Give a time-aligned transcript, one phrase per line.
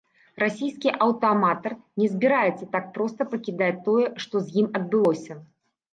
[0.43, 5.33] Расійскі аўтааматар не збіраецца так проста пакідаць тое, што з ім адбылося.